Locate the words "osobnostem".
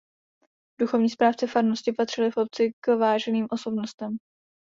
3.51-4.17